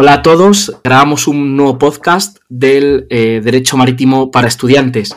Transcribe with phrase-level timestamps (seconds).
[0.00, 5.16] Hola a todos, grabamos un nuevo podcast del eh, Derecho Marítimo para Estudiantes.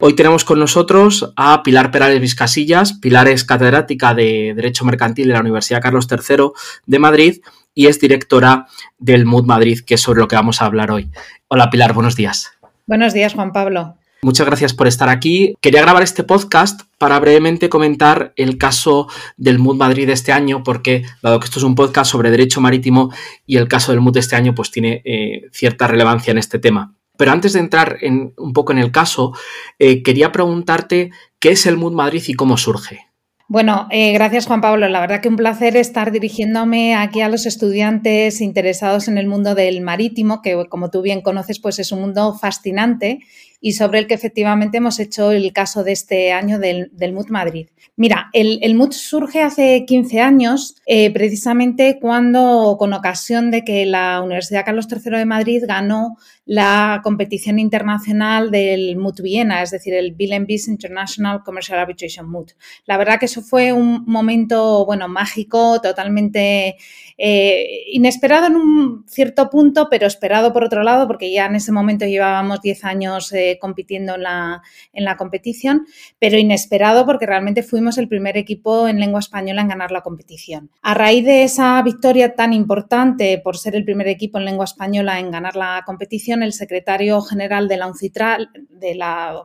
[0.00, 2.94] Hoy tenemos con nosotros a Pilar Perales Vizcasillas.
[2.94, 6.52] Pilar es catedrática de Derecho Mercantil de la Universidad Carlos III
[6.86, 7.42] de Madrid
[7.74, 8.68] y es directora
[8.98, 11.10] del MUD Madrid, que es sobre lo que vamos a hablar hoy.
[11.48, 12.52] Hola Pilar, buenos días.
[12.86, 13.98] Buenos días, Juan Pablo.
[14.24, 15.56] Muchas gracias por estar aquí.
[15.60, 21.02] Quería grabar este podcast para brevemente comentar el caso del MUD Madrid este año, porque
[21.24, 23.10] dado que esto es un podcast sobre derecho marítimo
[23.46, 26.94] y el caso del MUD este año pues tiene eh, cierta relevancia en este tema.
[27.16, 29.32] Pero antes de entrar en, un poco en el caso,
[29.80, 31.10] eh, quería preguntarte
[31.40, 33.08] qué es el MUD Madrid y cómo surge.
[33.48, 34.88] Bueno, eh, gracias Juan Pablo.
[34.88, 39.56] La verdad que un placer estar dirigiéndome aquí a los estudiantes interesados en el mundo
[39.56, 43.18] del marítimo, que como tú bien conoces, pues es un mundo fascinante
[43.64, 47.28] y sobre el que efectivamente hemos hecho el caso de este año del, del MUT
[47.28, 47.68] Madrid.
[47.94, 53.86] Mira, el, el, MUT surge hace 15 años, eh, precisamente cuando, con ocasión de que
[53.86, 59.94] la Universidad Carlos III de Madrid ganó la competición internacional del MUT Viena, es decir,
[59.94, 62.52] el Bill and Bees International Commercial Arbitration MUT.
[62.86, 66.76] La verdad que eso fue un momento, bueno, mágico, totalmente
[67.18, 71.72] eh, inesperado en un cierto punto, pero esperado por otro lado, porque ya en ese
[71.72, 75.86] momento llevábamos 10 años eh, compitiendo en la, en la competición,
[76.18, 80.70] pero inesperado porque realmente fuimos el primer equipo en lengua española en ganar la competición.
[80.82, 85.18] A raíz de esa victoria tan importante por ser el primer equipo en lengua española
[85.18, 89.42] en ganar la competición, el secretario general de la UNCITRAL, de la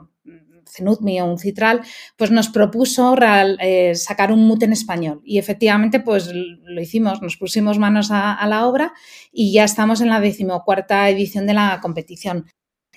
[0.68, 1.82] CENUTMI o UNCITRAL,
[2.16, 5.22] pues nos propuso eh, sacar un MUT en español.
[5.23, 8.94] Y efectivamente, pues lo hicimos, nos pusimos manos a, la obra
[9.32, 12.45] y ya estamos en la decimocuarta edición de la competición.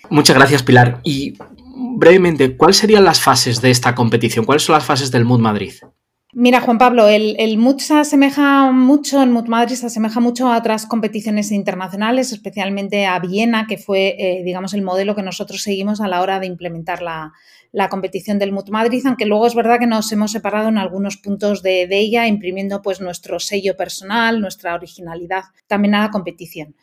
[0.09, 1.01] Muchas gracias, Pilar.
[1.05, 1.35] Y
[1.97, 4.45] brevemente, ¿cuáles serían las fases de esta competición?
[4.45, 5.73] ¿Cuáles son las fases del MUT Madrid?
[6.33, 10.47] Mira, Juan Pablo, el, el MUT se asemeja mucho, el MUT Madrid se asemeja mucho
[10.47, 15.61] a otras competiciones internacionales, especialmente a Viena, que fue, eh, digamos, el modelo que nosotros
[15.61, 17.33] seguimos a la hora de implementar la,
[17.73, 21.17] la competición del MUT Madrid, aunque luego es verdad que nos hemos separado en algunos
[21.17, 26.75] puntos de, ella, imprimiendo pues nuestro sello personal, nuestra originalidad también a la competición.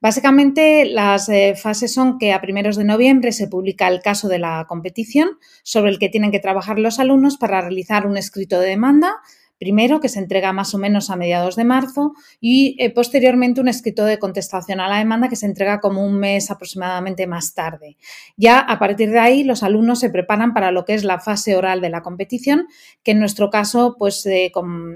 [0.00, 4.38] Básicamente, las eh, fases son que a primeros de noviembre se publica el caso de
[4.38, 8.68] la competición sobre el que tienen que trabajar los alumnos para realizar un escrito de
[8.68, 9.16] demanda
[9.58, 13.68] primero, que se entrega más o menos a mediados de marzo, y eh, posteriormente un
[13.68, 17.96] escrito de contestación a la demanda que se entrega como un mes aproximadamente más tarde.
[18.36, 21.56] Ya a partir de ahí, los alumnos se preparan para lo que es la fase
[21.56, 22.66] oral de la competición,
[23.02, 24.52] que en nuestro caso pues, eh,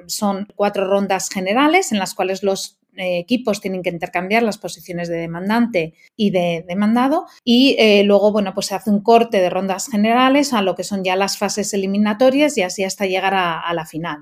[0.07, 5.17] son cuatro rondas generales en las cuales los equipos tienen que intercambiar las posiciones de
[5.17, 9.89] demandante y de demandado y eh, luego, bueno, pues se hace un corte de rondas
[9.89, 13.87] generales a lo que son ya las fases eliminatorias y así hasta llegar a, la
[13.87, 14.19] final.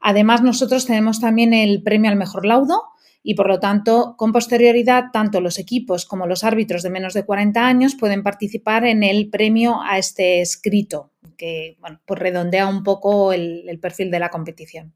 [0.00, 2.82] Además, nosotros tenemos también el premio al mejor laudo,
[3.26, 7.24] y por lo tanto, con posterioridad, tanto los equipos como los árbitros de menos de
[7.24, 12.82] 40 años pueden participar en el premio a este escrito, que bueno, pues redondea un
[12.82, 14.94] poco el perfil de la competición.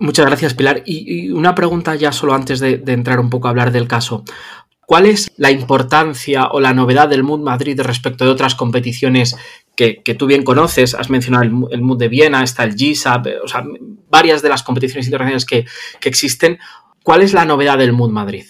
[0.00, 0.82] Muchas gracias, Pilar.
[0.84, 4.24] Y, una pregunta ya solo antes de, entrar un poco a hablar del caso.
[4.86, 9.36] ¿Cuál es la importancia o la novedad del MUD Madrid respecto de otras competiciones
[9.74, 10.94] que, tú bien conoces?
[10.94, 13.64] Has mencionado el, MUD de Viena, está el GISAP, o sea,
[14.08, 15.66] varias de las competiciones internacionales que,
[16.00, 16.58] que existen.
[17.02, 18.46] ¿Cuál es la novedad del MUD Madrid?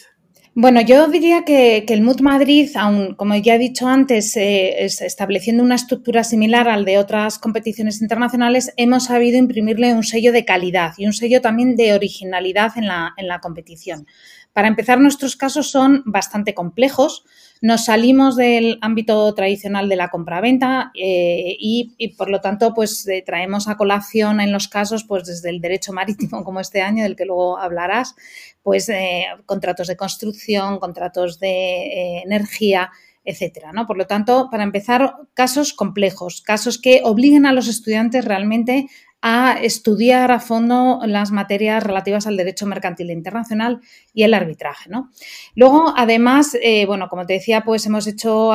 [0.59, 5.63] Bueno, yo diría que, el MUT Madrid, aun como ya he dicho antes, eh, estableciendo
[5.63, 10.95] una estructura similar al de otras competiciones internacionales, hemos sabido imprimirle un sello de calidad
[10.97, 14.07] y un sello también de originalidad en la, en la competición.
[14.55, 17.27] Para empezar, nuestros casos son bastante complejos.
[17.63, 23.23] Nos salimos del ámbito tradicional de la compraventa eh, y, por lo tanto, pues eh,
[23.25, 27.17] traemos a colación en los casos, pues desde el derecho marítimo como este año, del
[27.17, 28.15] que luego hablarás,
[28.63, 32.91] pues eh, contratos de construcción, contratos de eh, energía,
[33.25, 33.73] etcétera.
[33.73, 33.87] ¿no?
[33.87, 38.89] Por lo tanto, para empezar, casos complejos, casos que obliguen a los estudiantes realmente
[39.29, 43.81] a estudiar a fondo las materias relativas al derecho mercantil internacional
[44.15, 44.89] y el arbitraje.
[44.89, 45.11] ¿no?
[45.57, 48.53] Luego, además, eh, bueno, como te decía, pues hemos hecho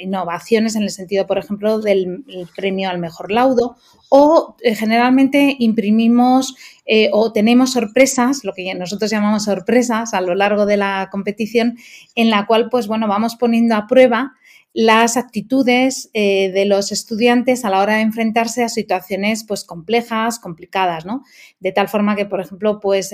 [0.00, 2.24] innovaciones en el sentido, por ejemplo, del
[2.56, 3.76] premio al mejor laudo
[4.08, 10.34] o eh, generalmente imprimimos eh, o tenemos sorpresas, lo que nosotros llamamos sorpresas a lo
[10.34, 11.78] largo de la competición,
[12.16, 14.32] en la cual, pues bueno, vamos poniendo a prueba
[14.72, 20.38] las actitudes eh, de los estudiantes a la hora de enfrentarse a situaciones pues complejas,
[20.38, 21.24] complicadas, ¿no?
[21.58, 23.10] De tal forma que, por ejemplo, pues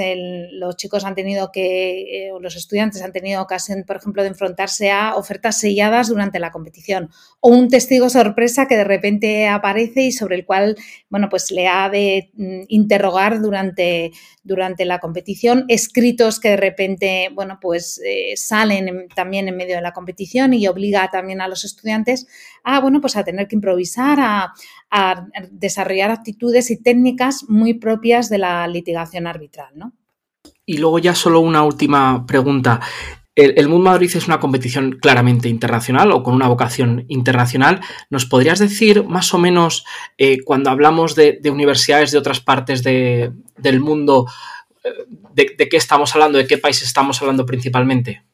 [0.52, 4.28] los chicos han tenido que, eh, o los estudiantes han tenido ocasión, por ejemplo, de
[4.28, 7.10] enfrentarse a ofertas selladas durante la competición
[7.40, 10.76] o un testigo sorpresa que de repente aparece y sobre el cual,
[11.08, 14.12] bueno, pues le ha de mm, interrogar durante,
[14.44, 19.82] durante la competición, escritos que de repente, bueno, pues eh, salen también en medio de
[19.82, 22.26] la competición y obliga también a a los estudiantes
[22.62, 24.54] a, bueno, pues a tener que improvisar, a,
[25.50, 29.92] desarrollar actitudes y técnicas muy propias de la litigación arbitral, ¿no?
[30.64, 32.80] Y luego ya solo una última pregunta.
[33.36, 37.82] El, Mood Madrid es una competición claramente internacional o con una vocación internacional.
[38.08, 39.84] ¿Nos podrías decir más o menos
[40.16, 44.26] eh, cuando hablamos de, universidades de otras partes del mundo,
[44.82, 44.88] eh,
[45.34, 48.25] de, qué estamos hablando, de qué país estamos hablando principalmente?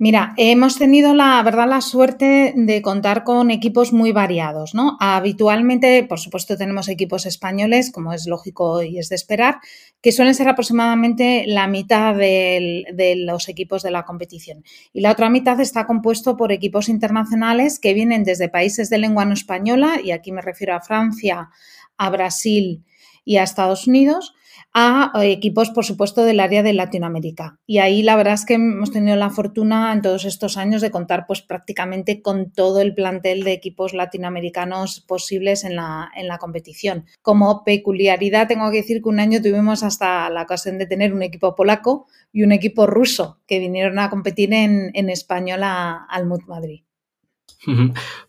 [0.00, 4.96] Mira, hemos tenido la verdad la suerte de contar con equipos muy variados, ¿no?
[5.00, 9.56] Habitualmente, por supuesto, tenemos equipos españoles, como es lógico y es de esperar,
[10.00, 14.62] que suelen ser aproximadamente la mitad de los equipos de la competición.
[14.92, 19.24] Y la otra mitad está compuesto por equipos internacionales que vienen desde países de lengua
[19.24, 21.50] no española, y aquí me refiero a Francia,
[21.96, 22.84] a Brasil
[23.24, 24.32] y a Estados Unidos,
[24.80, 27.58] a eh, equipos, por supuesto, del área de Latinoamérica.
[27.66, 30.92] Y ahí la verdad es que hemos tenido la fortuna en todos estos años de
[30.92, 36.38] contar pues prácticamente con todo el plantel de equipos latinoamericanos posibles en la, en la
[36.38, 37.06] competición.
[37.22, 41.24] Como peculiaridad tengo que decir que un año tuvimos hasta la ocasión de tener un
[41.24, 46.82] equipo polaco y un equipo ruso que vinieron a competir en, español al MUT Madrid.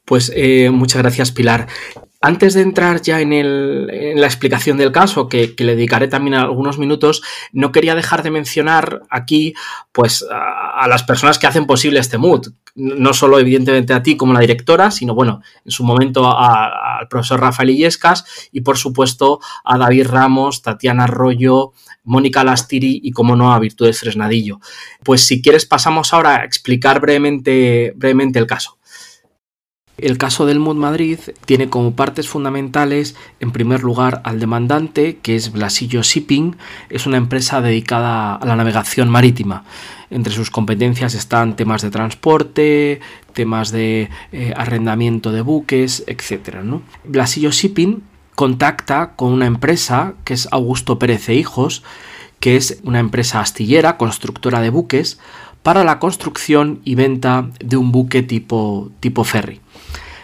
[0.04, 1.68] Pues eh, muchas gracias, Pilar.
[2.22, 3.88] Antes de entrar ya en,
[4.20, 7.22] la explicación del caso, que, le dedicaré también algunos minutos,
[7.54, 9.54] no quería dejar de mencionar aquí
[9.94, 12.48] pues, a, las personas que hacen posible este mood.
[12.76, 17.40] No solo, evidentemente, a ti como la directora, sino, bueno, en su momento al profesor
[17.40, 21.72] Rafael Illescas y, por supuesto, a David Ramos, Tatiana Arroyo,
[22.04, 24.60] Mónica Lastiri y, como no, a Virtudes Fresnadillo.
[25.04, 28.79] Pues si quieres, pasamos ahora a explicar brevemente, brevemente el caso.
[30.02, 35.36] El caso del MUD Madrid tiene como partes fundamentales, en primer lugar, al demandante, que
[35.36, 36.56] es Blasillo Shipping,
[36.90, 39.64] es una empresa dedicada a la navegación marítima.
[40.10, 43.02] Entre sus competencias están temas de transporte,
[43.34, 46.58] temas de eh, arrendamiento de buques, etc.
[47.04, 48.02] Blasillo Shipping
[48.36, 51.84] contacta con una empresa que es Augusto Pérez e Hijos,
[52.40, 55.20] que es una empresa astillera, constructora de buques,
[55.70, 59.62] para la construcción y venta de un buque tipo, tipo ferry.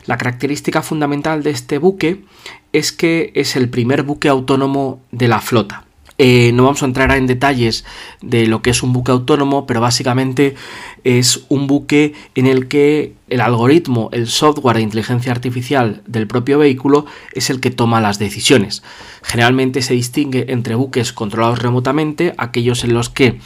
[0.08, 2.24] La característica fundamental de este buque
[2.74, 5.86] es que es el primer buque autónomo de la flota.
[6.18, 7.86] Eh, no vamos a entrar en detalles
[8.24, 10.56] de lo que es un buque autónomo, pero básicamente
[11.04, 16.60] es un buque en el que el algoritmo, el software de inteligencia artificial del propio
[16.60, 18.84] vehículo es el que toma las decisiones.
[19.24, 23.40] Generalmente se distingue entre buques controlados remotamente, aquellos en los que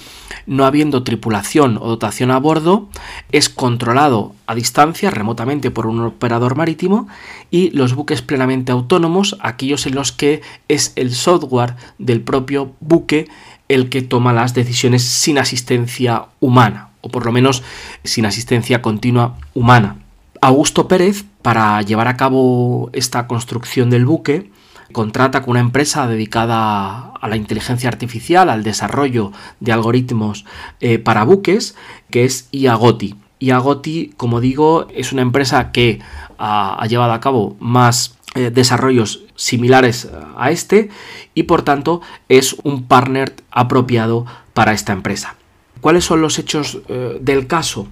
[0.46, 2.90] no habiendo tripulación o dotación a bordo,
[3.32, 7.08] es controlado a distancia remotamente por un operador marítimo
[7.52, 13.28] y los buques plenamente autónomos, aquellos en los que es el software del propio buque
[13.70, 17.64] el que toma las decisiones sin asistencia humana, o por lo menos
[18.04, 19.98] sin asistencia continua humana.
[20.42, 24.52] Augusto Pérez, para llevar a cabo esta construcción del buque,
[24.92, 30.46] contrata con una empresa dedicada a la inteligencia artificial, al desarrollo de algoritmos
[30.80, 31.76] eh, para buques,
[32.10, 33.16] que es IAGOTI.
[33.40, 36.00] IAGOTI, como digo, es una empresa que
[36.38, 40.90] ha, llevado a cabo más eh, desarrollos similares a este
[41.34, 45.36] y por tanto es un partner apropiado para esta empresa.
[45.82, 47.88] ¿Cuáles son los hechos eh, del caso?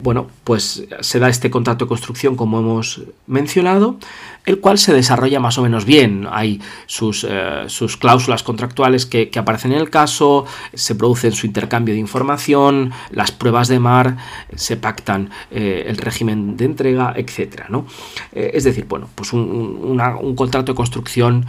[0.00, 3.96] Bueno, pues se da este contrato de construcción como hemos mencionado,
[4.44, 6.26] el cual se desarrolla más o menos bien.
[6.30, 7.66] Hay sus, eh,
[8.00, 13.68] cláusulas contractuales que, aparecen en el caso, se produce su intercambio de información, las pruebas
[13.68, 14.16] de mar,
[14.56, 17.66] se pactan eh, el régimen de entrega, etc.
[17.68, 17.86] ¿no?
[18.32, 21.46] Es decir, bueno, pues un, un contrato de construcción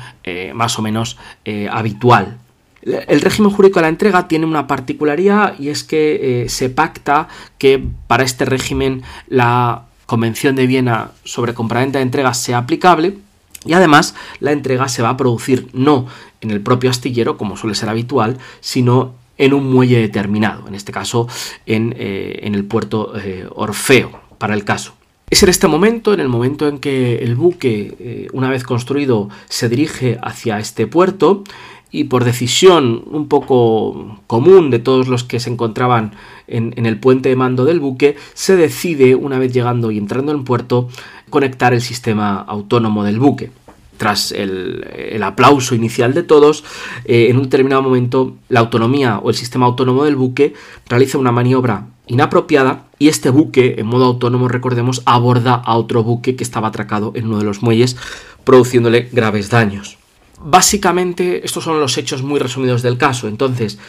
[0.53, 1.17] más o menos
[1.71, 2.37] habitual
[2.85, 7.27] el régimen jurídico de la entrega tiene una particularidad y es que eh, se pacta
[7.57, 13.17] que para este régimen la Convención de Viena sobre compraventa de entregas sea aplicable
[13.65, 16.05] y además la entrega se va a producir no
[16.41, 20.91] en el propio astillero, como suele ser habitual, sino en un muelle determinado, en este
[20.91, 21.27] caso
[21.65, 24.93] en, eh, el puerto eh, Orfeo, para el caso.
[25.31, 29.67] Es en este momento, en el momento en que el buque, una vez construido, se
[29.69, 31.43] dirige hacia este puerto,
[31.95, 36.11] y por decisión un poco común de todos los que se encontraban
[36.47, 40.43] en, el puente de mando del buque, se decide, una vez llegando y entrando en
[40.43, 40.89] puerto,
[41.29, 43.51] conectar el sistema autónomo del buque.
[43.97, 46.65] Tras el, aplauso inicial de todos,
[47.05, 50.53] eh, en un determinado momento la autonomía o el sistema autónomo del buque
[50.89, 56.35] realiza una maniobra inapropiada y este buque, en modo autónomo, recordemos, aborda a otro buque
[56.35, 57.95] que estaba atracado en uno de los muelles,
[58.43, 59.97] produciéndole graves daños.
[60.39, 63.27] Básicamente, estos son los hechos muy resumidos del caso.
[63.27, 63.79] Entonces,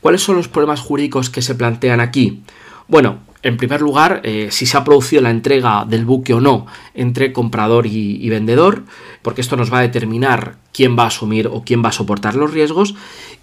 [0.00, 2.42] ¿cuáles son los problemas jurídicos que se plantean aquí?
[2.88, 6.66] Bueno, en primer lugar, eh, si se ha producido la entrega del buque o no
[6.94, 8.84] entre comprador y, vendedor,
[9.22, 12.34] porque esto nos va a determinar quién va a asumir o quién va a soportar
[12.34, 12.94] los riesgos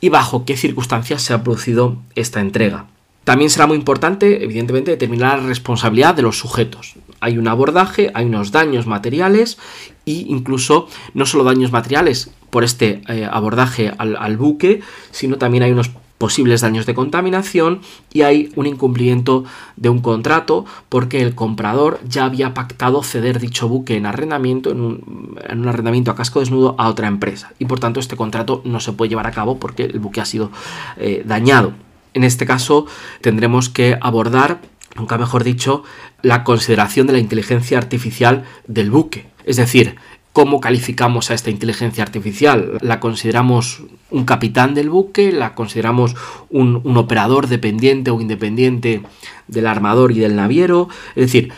[0.01, 2.87] y bajo qué circunstancias se ha producido esta entrega.
[3.23, 6.95] También será muy importante, evidentemente, determinar la responsabilidad de los sujetos.
[7.23, 9.57] Hay un abordaje, hay unos daños materiales
[10.05, 15.71] e incluso no solo daños materiales por este eh, abordaje al, buque, sino también hay
[15.71, 17.81] unos posibles daños de contaminación
[18.13, 19.43] y hay un incumplimiento
[19.75, 24.81] de un contrato porque el comprador ya había pactado ceder dicho buque en arrendamiento, en
[24.81, 28.93] un, arrendamiento a casco desnudo a otra empresa y por tanto este contrato no se
[28.93, 30.51] puede llevar a cabo porque el buque ha sido
[30.97, 31.73] eh, dañado.
[32.13, 32.85] En este caso
[33.21, 34.61] tendremos que abordar,
[34.95, 35.83] nunca mejor dicho,
[36.21, 39.25] la consideración de la inteligencia artificial del buque.
[39.45, 39.97] Es decir,
[40.33, 42.79] ¿Cómo calificamos a esta inteligencia artificial?
[42.81, 45.31] ¿La consideramos un capitán del buque?
[45.31, 46.15] ¿La consideramos
[46.49, 49.03] un, operador dependiente o independiente
[49.47, 50.89] del armador y del naviero?
[51.09, 51.53] Es decir,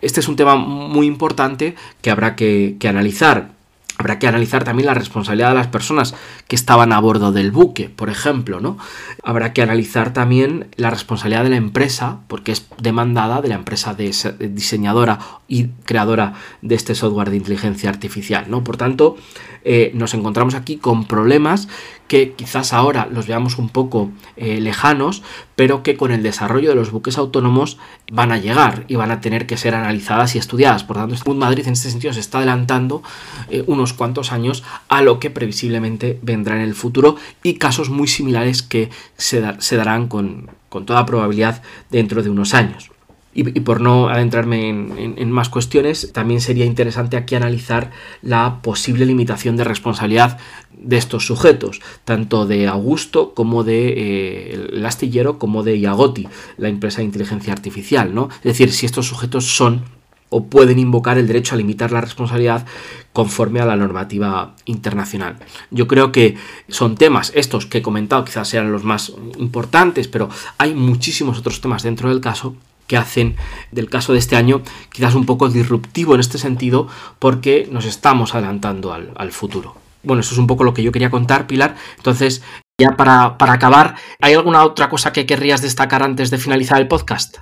[0.00, 3.50] este es un tema muy importante que habrá que analizar.
[4.00, 6.14] Habrá que analizar también la responsabilidad de las personas
[6.48, 8.78] que estaban a bordo del buque, por ejemplo, ¿no?
[9.22, 13.94] Habrá que analizar también la responsabilidad de la empresa, porque es demandada de la empresa
[13.94, 18.64] diseñadora y creadora de este software de inteligencia artificial, ¿no?
[18.64, 19.18] Por tanto,
[19.64, 21.68] eh, nos encontramos aquí con problemas
[22.08, 25.22] que quizás ahora los veamos un poco eh, lejanos,
[25.54, 27.78] pero que con el desarrollo de los buques autónomos
[28.10, 30.82] van a llegar y van a tener que ser analizadas y estudiadas.
[30.82, 33.02] Por tanto, Madrid en este sentido se está adelantando
[33.48, 38.08] eh, unos cuantos años a lo que previsiblemente vendrá en el futuro y casos muy
[38.08, 42.90] similares que se, darán con, con toda probabilidad dentro de unos años.
[43.32, 47.92] Y, por no adentrarme en, más cuestiones, también sería interesante aquí analizar
[48.22, 50.38] la posible limitación de responsabilidad
[50.72, 56.68] de estos sujetos, tanto de Augusto como de eh, el astillero como de Iagoti, la
[56.68, 58.30] empresa de inteligencia artificial, ¿no?
[58.38, 59.84] Es decir, si estos sujetos son
[60.30, 62.64] o pueden invocar el derecho a limitar la responsabilidad
[63.12, 65.36] conforme a la normativa internacional.
[65.70, 66.36] Yo creo que
[66.68, 71.60] son temas, estos que he comentado quizás sean los más importantes, pero hay muchísimos otros
[71.60, 72.54] temas dentro del caso
[72.86, 73.36] que hacen
[73.70, 76.88] del caso de este año quizás un poco disruptivo en este sentido
[77.20, 79.76] porque nos estamos adelantando al, futuro.
[80.02, 81.76] Bueno, eso es un poco lo que yo quería contar, Pilar.
[81.98, 82.42] Entonces,
[82.80, 86.88] ya para, para acabar, ¿hay alguna otra cosa que querrías destacar antes de finalizar el
[86.88, 87.36] podcast?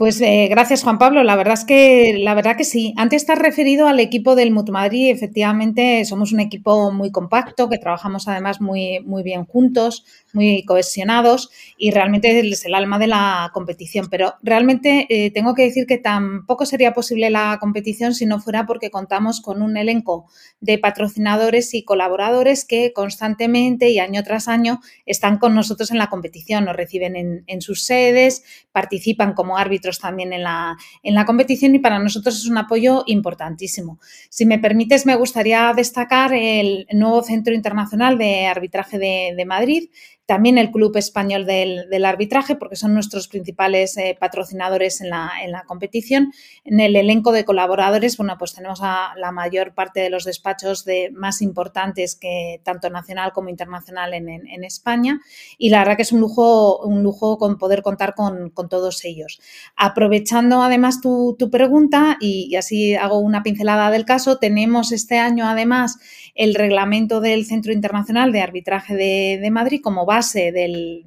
[0.00, 1.22] Pues eh, gracias, Juan Pablo.
[1.24, 2.94] La verdad es que la verdad que sí.
[2.96, 5.10] Antes estás referido al equipo del Mut Madrid.
[5.10, 11.50] Efectivamente, somos un equipo muy compacto, que trabajamos además muy, muy bien juntos, muy cohesionados
[11.76, 14.08] y realmente es el alma de la competición.
[14.10, 18.66] Pero realmente eh, tengo que decir que tampoco sería posible la competición si no fuera
[18.66, 20.26] porque contamos con un elenco
[20.60, 26.08] de patrocinadores y colaboradores que constantemente y año tras año están con nosotros en la
[26.08, 31.74] competición, nos reciben en, sus sedes, participan como árbitros también en la, en la competición
[31.74, 33.98] y para nosotros es un apoyo importantísimo.
[34.28, 39.90] Si me permites, me gustaría destacar el nuevo Centro Internacional de Arbitraje de Madrid,
[40.30, 45.50] también el Club Español del, Arbitraje, porque son nuestros principales eh, patrocinadores en la, en
[45.50, 46.32] la, competición.
[46.64, 50.84] En el elenco de colaboradores, bueno, pues tenemos a la mayor parte de los despachos
[50.84, 55.20] de, más importantes que tanto nacional como internacional en, en, España.
[55.58, 59.04] Y la verdad que es un lujo, un lujo con poder contar con, con todos
[59.04, 59.40] ellos.
[59.74, 65.48] Aprovechando además tu, tu pregunta, y, así hago una pincelada del caso, tenemos este año
[65.48, 65.98] además
[66.34, 71.04] el reglamento del Centro Internacional de Arbitraje de, de Madrid como base del,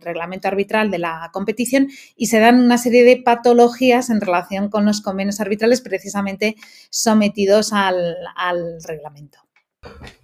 [0.00, 4.84] reglamento arbitral de la competición y se dan una serie de patologías en relación con
[4.84, 6.56] los convenios arbitrales precisamente
[6.90, 8.16] sometidos al,
[8.86, 9.38] reglamento.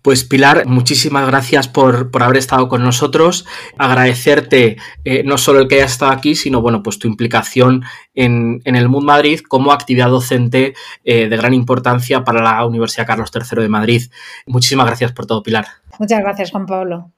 [0.03, 3.47] Pues Pilar, muchísimas gracias por, haber estado con nosotros.
[3.77, 7.85] Agradecerte eh, no solo el que hayas estado aquí, sino bueno, pues tu implicación
[8.15, 10.75] en, el MUD Madrid como actividad docente
[11.05, 14.03] eh, de gran importancia para la Universidad Carlos III de Madrid.
[14.47, 15.67] Muchísimas gracias por todo, Pilar.
[15.99, 17.13] Muchas gracias, Juan Pablo.